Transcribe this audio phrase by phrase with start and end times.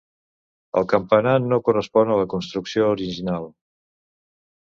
[0.79, 3.47] El campanar no correspon a la construcció original.